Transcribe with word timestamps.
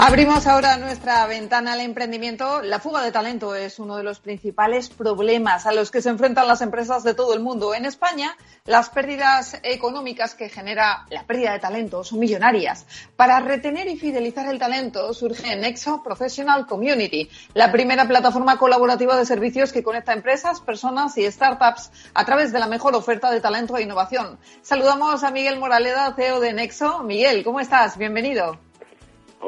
Abrimos 0.00 0.46
ahora 0.46 0.76
nuestra 0.76 1.26
ventana 1.26 1.72
al 1.72 1.80
emprendimiento. 1.80 2.62
La 2.62 2.78
fuga 2.78 3.02
de 3.02 3.10
talento 3.10 3.56
es 3.56 3.80
uno 3.80 3.96
de 3.96 4.04
los 4.04 4.20
principales 4.20 4.90
problemas 4.90 5.66
a 5.66 5.72
los 5.72 5.90
que 5.90 6.00
se 6.00 6.08
enfrentan 6.08 6.46
las 6.46 6.62
empresas 6.62 7.02
de 7.02 7.14
todo 7.14 7.34
el 7.34 7.40
mundo. 7.40 7.74
En 7.74 7.84
España, 7.84 8.36
las 8.64 8.90
pérdidas 8.90 9.58
económicas 9.64 10.36
que 10.36 10.50
genera 10.50 11.04
la 11.10 11.24
pérdida 11.24 11.52
de 11.52 11.58
talento 11.58 12.04
son 12.04 12.20
millonarias. 12.20 12.86
Para 13.16 13.40
retener 13.40 13.88
y 13.88 13.98
fidelizar 13.98 14.46
el 14.48 14.60
talento 14.60 15.12
surge 15.12 15.56
Nexo 15.56 16.00
Professional 16.04 16.64
Community, 16.68 17.28
la 17.54 17.72
primera 17.72 18.06
plataforma 18.06 18.56
colaborativa 18.56 19.16
de 19.16 19.26
servicios 19.26 19.72
que 19.72 19.82
conecta 19.82 20.12
empresas, 20.12 20.60
personas 20.60 21.18
y 21.18 21.28
startups 21.30 21.90
a 22.14 22.24
través 22.24 22.52
de 22.52 22.60
la 22.60 22.68
mejor 22.68 22.94
oferta 22.94 23.32
de 23.32 23.40
talento 23.40 23.76
e 23.76 23.82
innovación. 23.82 24.38
Saludamos 24.62 25.24
a 25.24 25.32
Miguel 25.32 25.58
Moraleda, 25.58 26.14
CEO 26.14 26.38
de 26.38 26.52
Nexo. 26.52 27.02
Miguel, 27.02 27.42
¿cómo 27.42 27.58
estás? 27.58 27.98
Bienvenido. 27.98 28.67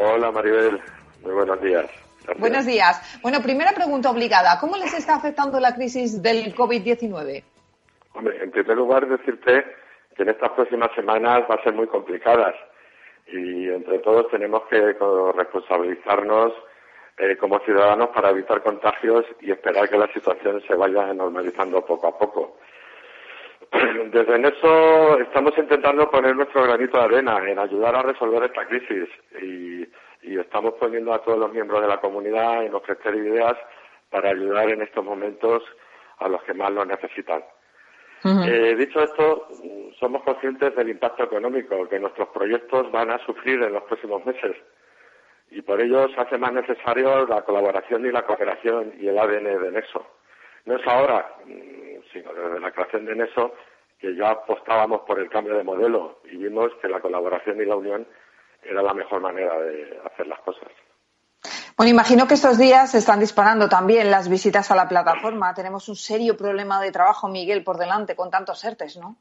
Hola 0.02 0.30
Maribel, 0.30 0.80
muy 1.22 1.32
buenos 1.34 1.60
días. 1.60 1.84
Buenos 2.38 2.64
días. 2.64 3.20
Bueno, 3.20 3.42
primera 3.42 3.72
pregunta 3.72 4.10
obligada. 4.10 4.58
¿Cómo 4.58 4.78
les 4.78 4.94
está 4.94 5.16
afectando 5.16 5.60
la 5.60 5.74
crisis 5.74 6.22
del 6.22 6.54
COVID-19? 6.54 7.44
Hombre, 8.14 8.42
en 8.42 8.50
primer 8.50 8.78
lugar 8.78 9.06
decirte 9.06 9.62
que 10.16 10.22
en 10.22 10.30
estas 10.30 10.52
próximas 10.52 10.90
semanas 10.94 11.42
va 11.50 11.56
a 11.56 11.62
ser 11.62 11.74
muy 11.74 11.86
complicadas 11.86 12.54
y 13.26 13.68
entre 13.68 13.98
todos 13.98 14.30
tenemos 14.30 14.62
que 14.70 14.96
responsabilizarnos 15.36 16.54
eh, 17.18 17.36
como 17.36 17.58
ciudadanos 17.58 18.08
para 18.08 18.30
evitar 18.30 18.62
contagios 18.62 19.26
y 19.42 19.50
esperar 19.50 19.86
que 19.90 19.98
la 19.98 20.10
situación 20.14 20.62
se 20.66 20.76
vaya 20.76 21.12
normalizando 21.12 21.84
poco 21.84 22.06
a 22.06 22.18
poco. 22.18 22.56
Desde 23.72 24.48
eso 24.48 25.20
estamos 25.20 25.56
intentando 25.56 26.10
poner 26.10 26.34
nuestro 26.34 26.64
granito 26.64 26.98
de 26.98 27.04
arena 27.04 27.38
en 27.46 27.58
ayudar 27.58 27.94
a 27.94 28.02
resolver 28.02 28.44
esta 28.44 28.66
crisis 28.66 29.08
y, 29.40 29.88
estamos 30.22 30.74
poniendo 30.74 31.12
a 31.12 31.22
todos 31.22 31.38
los 31.38 31.52
miembros 31.52 31.80
de 31.80 31.88
la 31.88 32.00
comunidad 32.00 32.64
en 32.64 32.74
ofrecer 32.74 33.14
ideas 33.14 33.54
para 34.10 34.30
ayudar 34.30 34.68
en 34.70 34.82
estos 34.82 35.04
momentos 35.04 35.62
a 36.18 36.28
los 36.28 36.42
que 36.42 36.54
más 36.54 36.70
lo 36.72 36.84
necesitan. 36.84 37.42
Eh, 38.24 38.74
dicho 38.76 39.02
esto, 39.02 39.48
somos 39.98 40.22
conscientes 40.22 40.74
del 40.76 40.90
impacto 40.90 41.24
económico 41.24 41.88
que 41.88 41.98
nuestros 41.98 42.28
proyectos 42.28 42.90
van 42.90 43.10
a 43.10 43.18
sufrir 43.24 43.62
en 43.62 43.72
los 43.72 43.82
próximos 43.84 44.24
meses 44.26 44.56
y 45.50 45.62
por 45.62 45.80
ello 45.80 46.08
se 46.08 46.20
hace 46.20 46.38
más 46.38 46.52
necesario 46.52 47.26
la 47.26 47.42
colaboración 47.42 48.06
y 48.06 48.12
la 48.12 48.22
cooperación 48.22 48.94
y 49.00 49.08
el 49.08 49.18
ADN 49.18 49.62
de 49.62 49.72
Nexo. 49.72 50.06
No 50.64 50.76
es 50.76 50.86
ahora, 50.86 51.34
sino 52.12 52.32
desde 52.32 52.60
la 52.60 52.70
creación 52.70 53.04
de 53.04 53.16
Neso, 53.16 53.54
que 53.98 54.14
ya 54.14 54.30
apostábamos 54.30 55.02
por 55.02 55.18
el 55.18 55.28
cambio 55.28 55.54
de 55.56 55.64
modelo 55.64 56.20
y 56.24 56.36
vimos 56.36 56.72
que 56.80 56.88
la 56.88 57.00
colaboración 57.00 57.60
y 57.60 57.66
la 57.66 57.76
unión 57.76 58.06
era 58.62 58.82
la 58.82 58.94
mejor 58.94 59.20
manera 59.20 59.58
de 59.60 60.00
hacer 60.04 60.26
las 60.26 60.40
cosas. 60.40 60.68
Bueno, 61.76 61.90
imagino 61.92 62.26
que 62.26 62.34
estos 62.34 62.58
días 62.58 62.90
se 62.90 62.98
están 62.98 63.20
disparando 63.20 63.68
también 63.68 64.10
las 64.10 64.28
visitas 64.28 64.70
a 64.70 64.76
la 64.76 64.86
plataforma. 64.86 65.54
Tenemos 65.54 65.88
un 65.88 65.96
serio 65.96 66.36
problema 66.36 66.80
de 66.80 66.92
trabajo, 66.92 67.28
Miguel, 67.28 67.64
por 67.64 67.78
delante 67.78 68.14
con 68.14 68.30
tantos 68.30 68.62
ERTES, 68.62 68.98
¿no? 68.98 69.16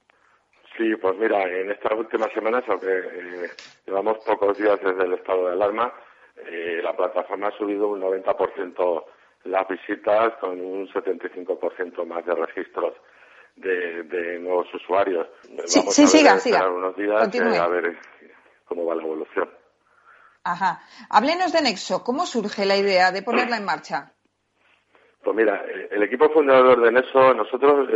Sí, 0.77 0.95
pues 0.95 1.17
mira, 1.17 1.41
en 1.43 1.71
estas 1.71 1.93
últimas 1.93 2.31
semanas, 2.33 2.63
aunque 2.67 2.87
eh, 2.87 3.49
llevamos 3.85 4.17
pocos 4.25 4.57
días 4.57 4.79
desde 4.83 5.03
el 5.03 5.13
estado 5.13 5.47
de 5.47 5.53
alarma, 5.53 5.93
eh, 6.35 6.80
la 6.83 6.95
plataforma 6.95 7.47
ha 7.47 7.58
subido 7.58 7.89
un 7.89 8.02
90% 8.02 9.03
las 9.45 9.67
visitas 9.67 10.33
con 10.39 10.60
un 10.60 10.88
75% 10.89 12.05
más 12.05 12.26
de 12.26 12.36
registros 12.36 12.94
de, 13.55 14.39
nuevos 14.39 14.73
usuarios. 14.73 15.27
Sí, 15.66 15.80
Vamos 15.80 16.00
a 16.00 16.08
siga, 16.08 16.38
siga. 16.39 16.70
unos 16.70 16.95
días 16.95 17.33
eh, 17.36 17.58
a 17.58 17.67
ver 17.67 17.98
cómo 18.66 18.86
va 18.86 18.95
la 18.95 19.04
evolución. 19.04 19.50
Ajá. 20.44 20.82
Háblenos 21.10 21.52
de 21.52 21.61
Nexo. 21.61 22.04
¿Cómo 22.04 22.26
surge 22.26 22.66
la 22.66 22.77
idea 22.77 23.11
de 23.11 23.22
ponerla 23.22 23.58
en 23.58 23.66
marcha? 23.66 24.14
Pues 25.22 25.36
mira, 25.36 25.64
eh, 25.67 25.89
el 25.92 26.04
equipo 26.04 26.30
fundador 26.30 26.82
de 26.82 26.92
Nexo, 26.92 27.33
nosotros 27.33 27.89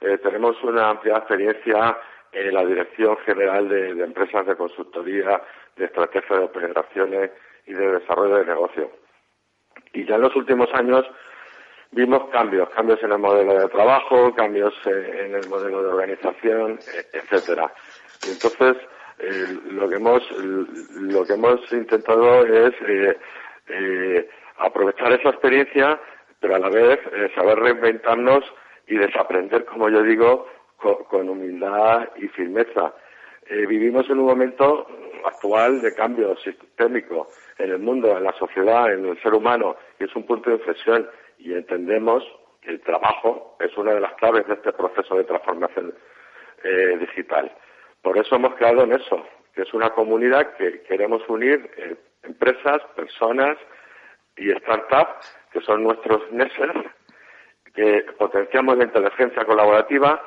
eh, 0.00 0.18
tenemos 0.18 0.62
una 0.62 0.90
amplia 0.90 1.16
experiencia 1.16 1.96
en 2.32 2.52
la 2.52 2.64
Dirección 2.64 3.16
General 3.24 3.66
de, 3.68 3.94
de 3.94 4.04
Empresas 4.04 4.46
de 4.46 4.56
Consultoría, 4.56 5.42
de 5.76 5.86
Estrategia 5.86 6.36
de 6.36 6.44
Operaciones 6.44 7.30
y 7.66 7.72
de 7.72 7.92
Desarrollo 7.92 8.36
de 8.36 8.44
Negocio 8.44 9.05
y 9.96 10.04
ya 10.04 10.16
en 10.16 10.20
los 10.22 10.36
últimos 10.36 10.68
años 10.74 11.06
vimos 11.92 12.28
cambios, 12.28 12.68
cambios 12.70 13.02
en 13.02 13.12
el 13.12 13.18
modelo 13.18 13.58
de 13.58 13.68
trabajo, 13.68 14.34
cambios 14.34 14.74
eh, 14.84 15.24
en 15.24 15.34
el 15.34 15.48
modelo 15.48 15.82
de 15.82 15.88
organización, 15.88 16.78
eh, 16.94 17.06
etcétera. 17.14 17.72
entonces 18.30 18.76
eh, 19.18 19.46
lo 19.70 19.88
que 19.88 19.96
hemos 19.96 20.22
lo 21.00 21.24
que 21.24 21.32
hemos 21.32 21.72
intentado 21.72 22.44
es 22.44 22.74
aprovechar 24.58 25.12
esa 25.12 25.30
experiencia, 25.30 25.98
pero 26.40 26.56
a 26.56 26.58
la 26.58 26.68
vez 26.68 27.00
saber 27.34 27.58
reinventarnos 27.58 28.44
y 28.86 28.96
desaprender, 28.96 29.64
como 29.64 29.88
yo 29.88 30.02
digo, 30.02 30.46
con 31.08 31.28
humildad 31.28 32.10
y 32.16 32.28
firmeza. 32.28 32.94
vivimos 33.48 34.08
en 34.10 34.18
un 34.18 34.26
momento 34.26 34.86
actual 35.26 35.80
de 35.80 35.94
cambio 35.94 36.36
sistémico 36.36 37.28
en 37.58 37.70
el 37.70 37.78
mundo, 37.78 38.16
en 38.16 38.24
la 38.24 38.32
sociedad, 38.32 38.92
en 38.92 39.06
el 39.06 39.20
ser 39.22 39.34
humano, 39.34 39.76
y 39.98 40.04
es 40.04 40.14
un 40.14 40.24
punto 40.26 40.50
de 40.50 40.56
inflexión 40.56 41.08
y 41.38 41.52
entendemos 41.52 42.24
que 42.60 42.70
el 42.70 42.80
trabajo 42.80 43.56
es 43.60 43.76
una 43.76 43.94
de 43.94 44.00
las 44.00 44.14
claves 44.14 44.46
de 44.46 44.54
este 44.54 44.72
proceso 44.72 45.16
de 45.16 45.24
transformación 45.24 45.94
eh, 46.64 46.96
digital. 46.98 47.52
Por 48.02 48.18
eso 48.18 48.36
hemos 48.36 48.54
creado 48.54 48.82
en 48.82 48.92
eso, 48.92 49.24
que 49.54 49.62
es 49.62 49.74
una 49.74 49.90
comunidad 49.90 50.56
que 50.56 50.82
queremos 50.82 51.22
unir 51.28 51.70
eh, 51.76 51.96
empresas, 52.22 52.82
personas 52.94 53.56
y 54.36 54.50
startups, 54.52 55.38
que 55.52 55.60
son 55.60 55.82
nuestros 55.82 56.30
NESER, 56.32 56.72
que 57.74 58.06
potenciamos 58.18 58.76
la 58.76 58.84
inteligencia 58.84 59.44
colaborativa 59.44 60.22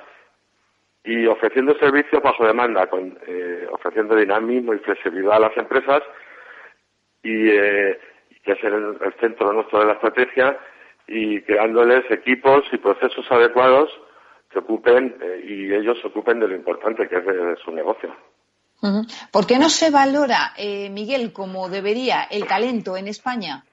y 1.10 1.26
ofreciendo 1.26 1.76
servicios 1.80 2.22
bajo 2.22 2.46
demanda, 2.46 2.86
con, 2.88 3.18
eh, 3.26 3.68
ofreciendo 3.72 4.16
dinamismo 4.16 4.76
y 4.76 4.80
flexibilidad 4.80 5.38
a 5.38 5.48
las 5.48 5.58
empresas 5.58 6.04
y 7.24 7.50
eh, 7.50 8.00
que 8.44 8.52
es 8.52 8.64
el, 8.64 8.96
centro 9.20 9.52
nuestro 9.52 9.80
de 9.80 9.86
la 9.88 9.94
estrategia 9.94 10.60
y 11.08 11.42
creándoles 11.42 12.10
equipos 12.12 12.64
y 12.72 12.78
procesos 12.78 13.26
adecuados 13.32 13.90
que 14.52 14.60
ocupen 14.60 15.16
eh, 15.20 15.42
y 15.48 15.74
ellos 15.74 15.98
se 16.00 16.08
ocupen 16.10 16.40
de 16.42 16.48
lo 16.48 16.56
importante 16.56 17.08
que 17.08 17.16
es 17.16 17.26
de, 17.26 17.56
su 17.66 17.72
negocio. 17.72 18.16
¿Por 19.32 19.48
qué 19.48 19.58
no 19.58 19.70
se 19.70 19.90
valora, 19.90 20.54
eh, 20.58 20.92
Miguel, 20.92 21.34
como 21.34 21.70
debería 21.70 22.28
el 22.30 22.46
talento 22.46 22.96
en 22.96 23.08
España? 23.08 23.64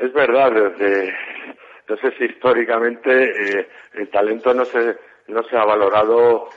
Es 0.00 0.12
verdad, 0.12 0.50
desde, 0.50 1.14
no 1.88 1.96
sé 1.96 2.12
si 2.18 2.24
históricamente 2.24 3.60
eh, 3.60 3.68
el 3.94 4.10
talento 4.10 4.52
no 4.52 4.64
se, 4.64 4.98
no 5.28 5.42
se 5.44 5.56
ha 5.56 5.64
valorado 5.64 6.48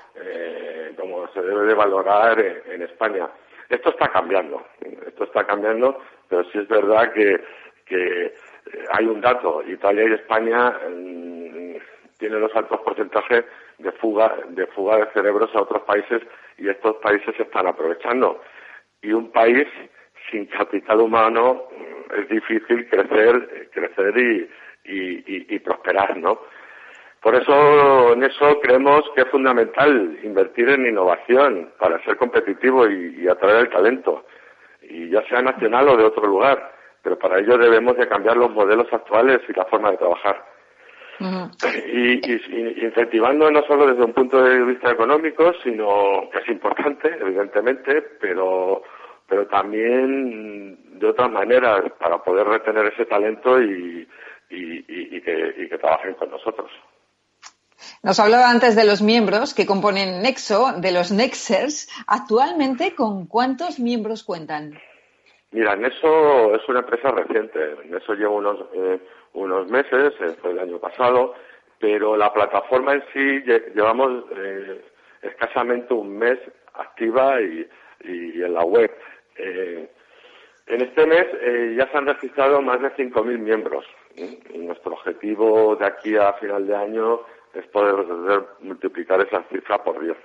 como 0.95 1.27
se 1.33 1.41
debe 1.41 1.65
de 1.65 1.73
valorar 1.73 2.39
en 2.39 2.81
España. 2.81 3.29
Esto 3.69 3.89
está 3.89 4.07
cambiando, 4.09 4.65
esto 5.07 5.23
está 5.23 5.45
cambiando, 5.45 5.99
pero 6.29 6.43
sí 6.45 6.59
es 6.59 6.67
verdad 6.67 7.11
que, 7.13 7.43
que 7.85 8.25
eh, 8.25 8.33
hay 8.91 9.05
un 9.05 9.21
dato, 9.21 9.63
Italia 9.67 10.05
y 10.07 10.13
España 10.13 10.69
mm, 10.89 11.75
tienen 12.17 12.41
los 12.41 12.55
altos 12.55 12.79
porcentajes 12.81 13.45
de 13.79 13.91
fuga, 13.93 14.35
de 14.49 14.67
fuga 14.67 14.97
de 14.97 15.11
cerebros 15.13 15.49
a 15.55 15.61
otros 15.61 15.83
países 15.83 16.21
y 16.57 16.69
estos 16.69 16.95
países 16.97 17.35
se 17.35 17.43
están 17.43 17.67
aprovechando. 17.67 18.41
Y 19.01 19.11
un 19.11 19.31
país 19.31 19.67
sin 20.31 20.45
capital 20.45 21.01
humano 21.01 21.65
mm, 21.71 22.19
es 22.21 22.29
difícil 22.29 22.87
crecer, 22.87 23.69
crecer 23.71 24.17
y, 24.17 24.49
y, 24.85 25.55
y 25.55 25.59
prosperar, 25.59 26.17
¿no? 26.17 26.39
Por 27.25 27.33
eso 27.33 28.13
en 28.13 28.21
eso 28.21 28.59
creemos 28.61 29.01
que 29.15 29.21
es 29.21 29.29
fundamental 29.29 30.15
invertir 30.21 30.69
en 30.69 30.85
innovación 30.85 31.71
para 31.79 31.99
ser 32.03 32.17
competitivo 32.17 32.87
y, 32.87 33.27
atraer 33.27 33.61
el 33.61 33.69
talento, 33.71 34.25
y 34.83 35.09
ya 35.09 35.27
sea 35.27 35.41
nacional 35.41 35.89
o 35.89 35.97
de 35.97 36.03
otro 36.03 36.27
lugar. 36.27 36.71
Pero 37.01 37.17
para 37.17 37.39
ello 37.39 37.57
debemos 37.57 37.97
de 37.97 38.07
cambiar 38.07 38.37
los 38.37 38.51
modelos 38.51 38.85
actuales 38.93 39.41
y 39.49 39.53
la 39.53 39.65
forma 39.65 39.89
de 39.89 39.97
trabajar. 39.97 40.45
y, 41.91 42.85
incentivando 42.85 43.49
no 43.49 43.63
solo 43.63 43.87
desde 43.87 44.05
un 44.05 44.13
punto 44.13 44.43
de 44.43 44.63
vista 44.63 44.91
económico, 44.91 45.51
sino 45.63 46.29
que 46.31 46.37
es 46.37 46.49
importante, 46.49 47.07
evidentemente, 47.19 48.03
pero, 48.21 48.83
pero 49.27 49.47
también 49.47 50.99
de 50.99 51.07
otras 51.07 51.31
maneras 51.31 51.91
para 51.99 52.19
poder 52.19 52.45
retener 52.45 52.85
ese 52.93 53.07
talento 53.07 53.59
y, 53.59 54.07
y 54.51 55.21
que 55.21 55.77
trabajen 55.79 56.13
con 56.13 56.29
nosotros. 56.29 56.69
Nos 58.03 58.19
hablaba 58.19 58.49
antes 58.49 58.75
de 58.75 58.85
los 58.85 59.01
miembros 59.01 59.53
que 59.53 59.65
componen 59.65 60.21
Nexo, 60.21 60.73
de 60.77 60.91
los 60.91 61.11
Nexers. 61.11 61.89
Actualmente, 62.07 62.95
¿con 62.95 63.27
cuántos 63.27 63.79
miembros 63.79 64.23
cuentan? 64.23 64.79
Mira, 65.51 65.75
Nexo 65.75 66.55
es 66.55 66.67
una 66.67 66.79
empresa 66.79 67.11
reciente. 67.11 67.59
Nexo 67.85 68.13
lleva 68.13 68.31
unos, 68.31 68.59
eh, 68.73 68.99
unos 69.33 69.67
meses, 69.69 70.13
eh, 70.19 70.35
fue 70.41 70.51
el 70.51 70.59
año 70.59 70.79
pasado, 70.79 71.33
pero 71.79 72.15
la 72.17 72.33
plataforma 72.33 72.93
en 72.93 73.03
sí 73.13 73.43
llevamos 73.73 74.25
eh, 74.35 74.81
escasamente 75.21 75.93
un 75.93 76.17
mes 76.17 76.39
activa 76.73 77.41
y, 77.41 77.67
en 78.03 78.53
la 78.53 78.63
web. 78.63 78.91
Eh, 79.37 79.89
en 80.67 80.81
este 80.81 81.05
mes 81.05 81.27
eh, 81.41 81.75
ya 81.77 81.89
se 81.91 81.97
han 81.97 82.07
registrado 82.07 82.61
más 82.61 82.81
de 82.81 82.89
5.000 82.95 83.37
miembros 83.37 83.85
y 84.15 84.57
nuestro 84.59 84.93
objetivo 84.93 85.75
de 85.75 85.85
aquí 85.85 86.15
a 86.15 86.33
final 86.33 86.65
de 86.65 86.75
año 86.75 87.19
es 87.55 87.67
poder 87.67 88.45
multiplicar 88.61 89.21
esa 89.21 89.43
cifra 89.43 89.83
por 89.83 90.01
10. 90.01 90.17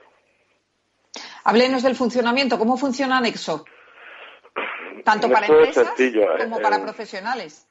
Háblenos 1.44 1.82
del 1.82 1.96
funcionamiento. 1.96 2.58
¿Cómo 2.58 2.76
funciona 2.76 3.20
Nexo? 3.20 3.64
Tanto 5.04 5.30
para 5.30 5.46
empresas 5.46 5.94
como 6.38 6.60
para 6.60 6.76
eh, 6.76 6.80
profesionales. 6.80 7.66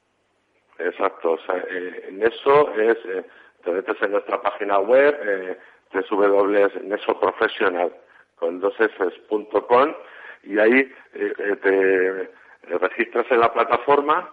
Exacto. 0.80 1.34
O 1.34 1.38
sea, 1.40 1.64
eh, 1.70 2.10
Nexo 2.12 2.74
es, 2.74 2.98
eh, 3.06 3.26
te 3.64 3.72
metes 3.72 4.02
en 4.02 4.12
nuestra 4.12 4.42
página 4.42 4.80
web, 4.80 5.16
eh, 5.22 5.60
www.nexoprofesional 5.94 7.94
con 8.36 8.60
dos 8.60 8.74
y 10.44 10.58
ahí 10.58 10.92
eh, 11.14 11.58
te 11.62 12.78
registras 12.78 13.26
en 13.30 13.40
la 13.40 13.52
plataforma 13.52 14.30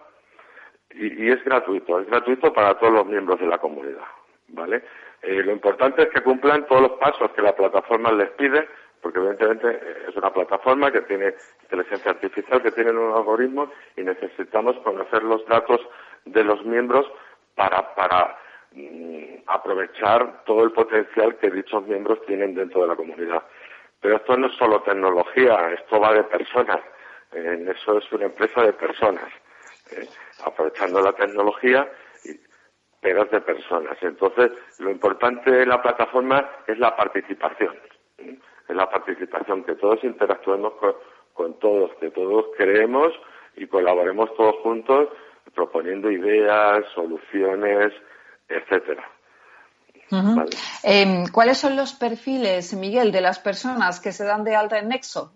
y, 0.91 1.29
es 1.29 1.43
gratuito, 1.43 1.99
es 1.99 2.07
gratuito 2.07 2.53
para 2.53 2.77
todos 2.79 2.93
los 2.93 3.05
miembros 3.05 3.39
de 3.39 3.47
la 3.47 3.57
comunidad, 3.57 4.05
¿vale? 4.49 4.83
Eh, 5.21 5.41
lo 5.43 5.51
importante 5.51 6.03
es 6.03 6.09
que 6.09 6.21
cumplan 6.21 6.65
todos 6.67 6.81
los 6.81 6.91
pasos 6.93 7.31
que 7.31 7.41
la 7.41 7.55
plataforma 7.55 8.11
les 8.11 8.29
pide, 8.31 8.67
porque 9.01 9.19
evidentemente 9.19 9.69
eh, 9.69 10.05
es 10.09 10.15
una 10.15 10.31
plataforma 10.31 10.91
que 10.91 11.01
tiene 11.01 11.33
inteligencia 11.63 12.11
artificial, 12.11 12.61
que 12.61 12.71
tiene 12.71 12.91
un 12.91 13.13
algoritmo 13.13 13.71
y 13.95 14.01
necesitamos 14.01 14.77
conocer 14.79 15.23
los 15.23 15.45
datos 15.47 15.79
de 16.25 16.43
los 16.43 16.63
miembros 16.65 17.05
para, 17.55 17.93
para 17.95 18.37
mm, 18.71 19.43
aprovechar 19.47 20.43
todo 20.45 20.63
el 20.63 20.71
potencial 20.71 21.37
que 21.37 21.49
dichos 21.49 21.85
miembros 21.87 22.23
tienen 22.25 22.53
dentro 22.55 22.81
de 22.81 22.87
la 22.87 22.95
comunidad. 22.95 23.43
Pero 23.99 24.17
esto 24.17 24.37
no 24.37 24.47
es 24.47 24.55
solo 24.55 24.81
tecnología, 24.81 25.71
esto 25.73 25.99
va 25.99 26.13
de 26.13 26.23
personas. 26.23 26.79
En 27.31 27.67
eso 27.67 27.97
es 27.97 28.11
una 28.11 28.25
empresa 28.25 28.61
de 28.61 28.73
personas. 28.73 29.29
¿eh? 29.91 30.07
aprovechando 30.43 31.01
la 31.01 31.13
tecnología, 31.13 31.87
pero 33.01 33.23
es 33.23 33.31
de 33.31 33.41
personas. 33.41 33.97
Entonces, 34.01 34.51
lo 34.79 34.89
importante 34.89 35.51
de 35.51 35.65
la 35.65 35.81
plataforma 35.81 36.49
es 36.65 36.77
la 36.79 36.95
participación. 36.95 37.75
Es 38.17 38.75
la 38.75 38.89
participación, 38.89 39.63
que 39.63 39.75
todos 39.75 40.03
interactuemos 40.03 40.73
con, 41.33 41.59
todos, 41.59 41.91
que 41.99 42.09
todos 42.11 42.45
creemos 42.57 43.13
y 43.55 43.67
colaboremos 43.67 44.33
todos 44.35 44.55
juntos 44.63 45.09
proponiendo 45.53 46.11
ideas, 46.11 46.83
soluciones, 46.93 47.93
etcétera. 48.47 49.09
Em, 50.83 51.25
¿Cuáles 51.31 51.57
son 51.57 51.75
los 51.75 51.93
perfiles, 51.93 52.73
Miguel, 52.73 53.11
de 53.11 53.21
las 53.21 53.39
personas 53.39 53.99
que 53.99 54.11
se 54.11 54.25
dan 54.25 54.43
de 54.43 54.55
alta 54.55 54.79
en 54.79 54.89
Nexo? 54.89 55.33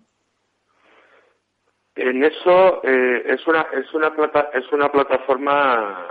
En 1.96 2.24
eso 2.24 2.82
eh, 2.84 3.24
es 3.26 3.46
una 3.48 3.68
es 3.74 3.94
una 3.94 4.14
plata, 4.14 4.50
es 4.54 4.72
una 4.72 4.90
plataforma 4.90 6.08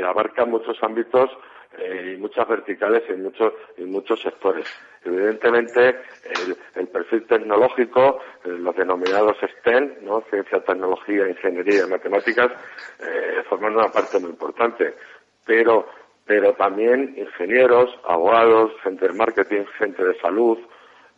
que 0.00 0.06
abarca 0.06 0.44
muchos 0.44 0.82
ámbitos 0.82 1.30
eh, 1.78 2.14
y 2.14 2.20
muchas 2.20 2.48
verticales 2.48 3.02
en 3.08 3.22
muchos 3.22 3.52
en 3.76 3.90
muchos 3.90 4.20
sectores. 4.20 4.66
Evidentemente 5.04 6.00
el, 6.74 6.88
perfil 6.88 7.26
tecnológico, 7.26 8.20
eh, 8.44 8.48
los 8.48 8.74
denominados 8.76 9.36
STEM, 9.58 9.96
¿no? 10.02 10.22
ciencia, 10.30 10.60
tecnología, 10.60 11.28
ingeniería 11.28 11.84
y 11.86 11.90
matemáticas, 11.90 12.50
forman 13.48 13.76
una 13.76 13.88
parte 13.88 14.18
muy 14.18 14.30
importante. 14.30 14.94
Pero 15.44 15.88
pero 16.26 16.52
también 16.54 17.14
ingenieros, 17.16 17.90
abogados, 18.04 18.72
gente 18.84 19.08
de 19.08 19.14
marketing, 19.14 19.64
gente 19.78 20.04
de 20.04 20.20
salud. 20.20 20.58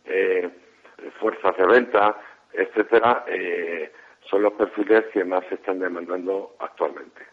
Eh, 0.05 0.49
fuerzas 1.19 1.55
de 1.57 1.65
venta, 1.65 2.15
etcétera, 2.53 3.25
eh, 3.27 3.91
son 4.29 4.43
los 4.43 4.53
perfiles 4.53 5.05
que 5.13 5.23
más 5.23 5.43
se 5.47 5.55
están 5.55 5.79
demandando 5.79 6.55
actualmente. 6.59 7.32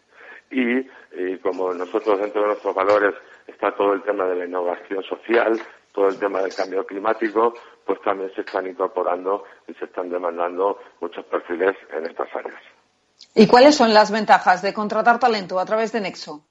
Y, 0.51 1.37
como 1.39 1.73
nosotros 1.73 2.19
dentro 2.19 2.41
de 2.41 2.47
nuestros 2.47 2.75
valores 2.75 3.15
está 3.47 3.73
todo 3.75 3.93
el 3.93 4.03
tema 4.03 4.25
de 4.25 4.35
la 4.35 4.45
innovación 4.45 5.03
social, 5.03 5.59
todo 5.93 6.07
el 6.07 6.19
tema 6.19 6.41
del 6.41 6.53
cambio 6.53 6.85
climático, 6.85 7.53
pues 7.85 8.01
también 8.01 8.31
se 8.35 8.41
están 8.41 8.67
incorporando 8.67 9.43
y 9.67 9.73
se 9.73 9.85
están 9.85 10.09
demandando 10.09 10.79
muchos 10.99 11.25
perfiles 11.25 11.75
en 11.91 12.05
estas 12.05 12.27
áreas. 12.35 12.61
¿Y 13.35 13.47
cuáles 13.47 13.75
son 13.75 13.93
las 13.93 14.11
ventajas 14.11 14.61
de 14.61 14.73
contratar 14.73 15.19
talento 15.19 15.59
a 15.59 15.65
través 15.65 15.91
de 15.91 16.01
Nexo? 16.01 16.45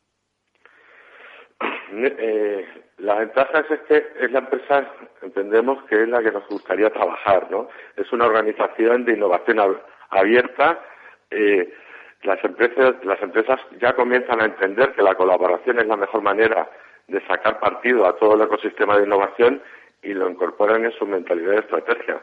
Eh, 1.92 2.66
la 2.98 3.16
ventaja 3.16 3.64
es 3.68 3.80
que 3.88 3.96
es 4.20 4.30
la 4.30 4.38
empresa, 4.38 4.88
entendemos 5.22 5.82
que 5.84 6.02
es 6.02 6.08
la 6.08 6.22
que 6.22 6.30
nos 6.30 6.46
gustaría 6.48 6.88
trabajar, 6.90 7.50
¿no? 7.50 7.68
Es 7.96 8.12
una 8.12 8.26
organización 8.26 9.04
de 9.04 9.14
innovación 9.14 9.58
abierta. 10.10 10.78
Eh, 11.30 11.72
las 12.22 12.42
empresas, 12.44 12.94
las 13.04 13.20
empresas 13.22 13.60
ya 13.80 13.94
comienzan 13.94 14.40
a 14.42 14.44
entender 14.44 14.92
que 14.92 15.02
la 15.02 15.14
colaboración 15.14 15.78
es 15.78 15.86
la 15.86 15.96
mejor 15.96 16.22
manera 16.22 16.68
de 17.08 17.24
sacar 17.26 17.58
partido 17.58 18.06
a 18.06 18.16
todo 18.16 18.34
el 18.34 18.42
ecosistema 18.42 18.96
de 18.96 19.04
innovación 19.04 19.62
y 20.02 20.12
lo 20.14 20.28
incorporan 20.28 20.84
en 20.84 20.92
su 20.92 21.06
mentalidad 21.06 21.52
de 21.52 21.60
estrategia. 21.60 22.20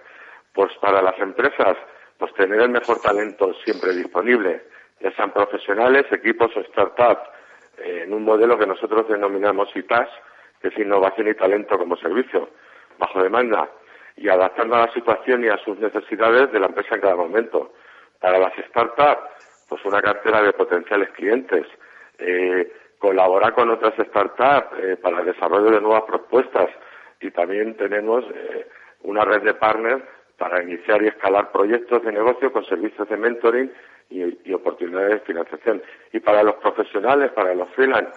Pues 0.53 0.71
para 0.81 1.01
las 1.01 1.17
empresas, 1.19 1.77
pues 2.17 2.33
tener 2.33 2.61
el 2.61 2.69
mejor 2.69 2.99
talento 3.01 3.53
siempre 3.65 3.93
disponible, 3.93 4.63
ya 4.99 5.11
sean 5.11 5.31
profesionales, 5.31 6.05
equipos 6.11 6.55
o 6.55 6.63
startups, 6.63 7.29
eh, 7.77 8.03
en 8.05 8.13
un 8.13 8.23
modelo 8.23 8.57
que 8.57 8.65
nosotros 8.65 9.07
denominamos 9.07 9.75
ITAS, 9.75 10.09
que 10.61 10.69
es 10.69 10.77
innovación 10.77 11.27
y 11.27 11.35
talento 11.35 11.77
como 11.77 11.95
servicio, 11.97 12.49
bajo 12.97 13.21
demanda, 13.21 13.69
y 14.15 14.29
adaptando 14.29 14.75
a 14.75 14.87
la 14.87 14.93
situación 14.93 15.43
y 15.43 15.47
a 15.47 15.57
sus 15.59 15.77
necesidades 15.77 16.51
de 16.51 16.59
la 16.59 16.67
empresa 16.67 16.95
en 16.95 17.01
cada 17.01 17.15
momento. 17.15 17.73
Para 18.19 18.39
las 18.39 18.53
startups, 18.69 19.21
pues 19.67 19.83
una 19.85 20.01
cartera 20.01 20.41
de 20.41 20.53
potenciales 20.53 21.09
clientes, 21.11 21.65
eh, 22.19 22.71
colaborar 22.99 23.53
con 23.53 23.69
otras 23.69 23.93
startups 23.95 24.77
eh, 24.79 24.97
para 25.01 25.19
el 25.19 25.25
desarrollo 25.25 25.71
de 25.71 25.81
nuevas 25.81 26.03
propuestas 26.03 26.69
y 27.21 27.31
también 27.31 27.75
tenemos 27.75 28.23
eh, 28.33 28.67
una 29.03 29.23
red 29.23 29.41
de 29.43 29.53
partners 29.53 30.03
para 30.37 30.61
iniciar 30.63 31.01
y 31.01 31.07
escalar 31.07 31.51
proyectos 31.51 32.03
de 32.03 32.11
negocio 32.11 32.51
con 32.51 32.63
servicios 32.65 33.07
de 33.09 33.17
mentoring 33.17 33.71
y, 34.09 34.53
oportunidades 34.53 35.15
de 35.15 35.19
financiación. 35.21 35.81
Y 36.13 36.19
para 36.19 36.43
los 36.43 36.55
profesionales, 36.55 37.31
para 37.31 37.53
los 37.53 37.69
freelance, 37.71 38.11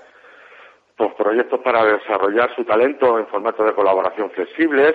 pues 0.96 1.14
proyectos 1.14 1.60
para 1.60 1.84
desarrollar 1.84 2.54
su 2.54 2.64
talento 2.64 3.18
en 3.18 3.26
formato 3.26 3.64
de 3.64 3.72
colaboración 3.72 4.30
flexibles. 4.30 4.94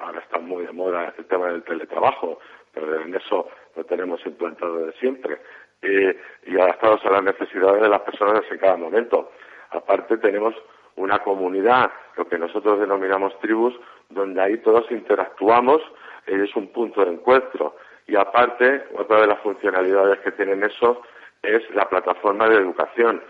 Ahora 0.00 0.18
está 0.18 0.38
muy 0.38 0.66
de 0.66 0.72
moda 0.72 1.14
el 1.16 1.24
tema 1.26 1.48
del 1.48 1.62
teletrabajo, 1.62 2.40
pero 2.72 3.00
en 3.00 3.14
eso 3.14 3.48
lo 3.76 3.84
tenemos 3.84 4.24
implantado 4.26 4.78
desde 4.78 4.98
siempre. 4.98 5.38
y 5.82 6.58
adaptados 6.58 7.04
a 7.04 7.10
las 7.10 7.22
necesidades 7.24 7.82
de 7.82 7.88
las 7.90 8.00
personas 8.00 8.42
en 8.50 8.58
cada 8.58 8.76
momento. 8.76 9.32
Aparte 9.70 10.16
tenemos 10.16 10.54
una 10.96 11.18
comunidad, 11.18 11.90
lo 12.16 12.26
que 12.26 12.38
nosotros 12.38 12.80
denominamos 12.80 13.38
tribus, 13.40 13.78
donde 14.08 14.40
ahí 14.40 14.56
todos 14.58 14.90
interactuamos, 14.90 15.82
es 16.26 16.56
un 16.56 16.68
punto 16.68 17.04
de 17.04 17.12
encuentro. 17.12 17.76
Y 18.06 18.16
aparte, 18.16 18.86
otra 18.96 19.20
de 19.20 19.26
las 19.26 19.40
funcionalidades 19.40 20.20
que 20.20 20.32
tienen 20.32 20.62
eso 20.62 21.02
es 21.42 21.62
la 21.74 21.86
plataforma 21.88 22.48
de 22.48 22.56
educación 22.56 23.22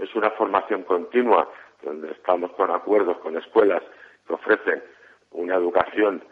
es 0.00 0.14
una 0.14 0.30
formación 0.30 0.82
continua 0.82 1.48
donde 1.82 2.10
estamos 2.12 2.50
con 2.52 2.70
acuerdos 2.70 3.18
con 3.18 3.36
escuelas 3.36 3.82
que 4.26 4.34
ofrecen 4.34 4.82
una 5.32 5.56
educación 5.56 6.22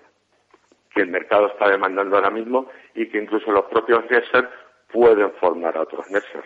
que 0.94 1.02
el 1.02 1.08
mercado 1.08 1.48
está 1.48 1.68
demandando 1.68 2.16
ahora 2.16 2.30
mismo 2.30 2.68
y 2.94 3.08
que 3.08 3.18
incluso 3.18 3.50
los 3.50 3.64
propios 3.66 4.04
NESER 4.10 4.48
pueden 4.92 5.32
formar 5.32 5.76
a 5.76 5.82
otros 5.82 6.10
NESER. 6.10 6.42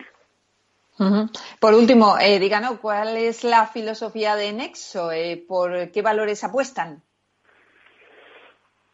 Por 1.59 1.73
último, 1.75 2.17
eh, 2.19 2.39
díganos, 2.39 2.79
¿cuál 2.79 3.17
es 3.17 3.43
la 3.43 3.67
filosofía 3.67 4.35
de 4.35 4.51
Nexo? 4.51 5.11
Eh, 5.11 5.43
¿Por 5.47 5.91
qué 5.91 6.01
valores 6.01 6.43
apuestan? 6.43 7.03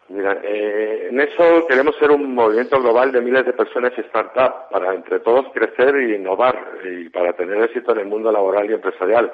Mira, 0.10 0.38
eh, 0.44 1.08
en 1.10 1.20
eso 1.20 1.66
queremos 1.68 1.96
ser 1.98 2.12
un 2.12 2.36
movimiento 2.36 2.80
global 2.82 3.12
de 3.12 3.22
miles 3.22 3.46
de 3.46 3.54
personas 3.54 3.94
y 3.98 4.02
startups 4.04 4.70
para 4.70 4.94
entre 4.94 5.22
todos 5.22 5.52
crecer 5.54 5.96
e 5.96 6.16
innovar 6.16 6.78
y 6.84 7.10
para 7.10 7.34
tener 7.34 7.64
éxito 7.64 7.94
en 7.94 8.00
el 8.00 8.08
mundo 8.08 8.32
laboral 8.32 8.70
y 8.70 8.74
empresarial. 8.74 9.32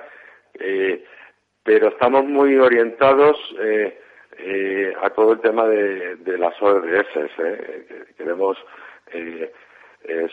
Eh, 0.54 1.04
pero 1.64 1.90
estamos 1.90 2.24
muy 2.26 2.56
orientados 2.58 3.36
eh, 3.60 4.00
eh 4.40 4.94
a 5.02 5.10
todo 5.12 5.34
el 5.34 5.40
tema 5.40 5.66
de, 5.68 6.16
de 6.18 6.38
las 6.38 6.60
ODS. 6.62 7.18
Eh. 7.40 8.06
Queremos, 8.18 8.58
eh, 9.14 9.52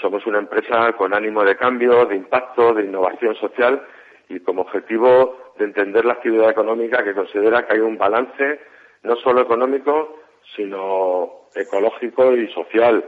somos 0.01 0.27
una 0.27 0.39
empresa 0.39 0.93
con 0.93 1.15
ánimo 1.15 1.45
de 1.45 1.57
cambio, 1.57 2.07
de 2.07 2.17
impacto, 2.17 2.73
de 2.75 2.85
innovación 2.85 3.35
social 3.37 3.87
y 4.29 4.41
como 4.41 4.63
objetivo 4.63 5.53
de 5.59 5.65
entender 5.65 6.05
la 6.05 6.15
actividad 6.15 6.51
económica 6.51 7.03
que 7.05 7.15
considera 7.15 7.67
que 7.67 7.75
hay 7.75 7.81
un 7.81 7.97
balance 7.97 8.61
no 9.03 9.17
solo 9.17 9.43
económico, 9.43 10.21
sino 10.55 11.49
ecológico 11.55 12.35
y 12.37 12.49
social. 12.53 13.05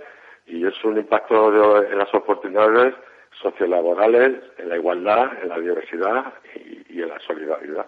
Y 0.46 0.66
es 0.66 0.82
un 0.84 0.96
impacto 0.96 1.82
en 1.84 1.98
las 1.98 2.12
oportunidades 2.14 2.94
sociolaborales, 3.42 4.40
en 4.58 4.68
la 4.68 4.76
igualdad, 4.76 5.42
en 5.42 5.48
la 5.48 5.58
diversidad 5.58 6.34
y, 6.88 7.02
en 7.02 7.08
la 7.08 7.18
solidaridad. 7.20 7.86